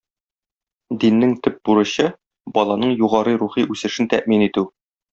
Диннең 1.03 1.35
төп 1.47 1.59
бурычы- 1.69 2.07
баланың 2.57 2.97
югары 3.05 3.39
рухи 3.45 3.71
үсешен 3.77 4.15
тәэмин 4.15 4.49
итү. 4.51 4.69